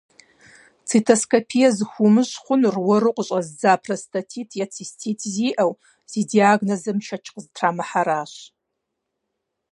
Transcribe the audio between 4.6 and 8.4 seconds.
е цистит зиӏэу, зи диагнозым шэч къызытрамыхьэращ.